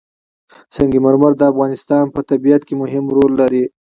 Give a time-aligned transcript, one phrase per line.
[0.75, 3.63] سنگ مرمر د افغانستان په طبیعت کې مهم رول لري.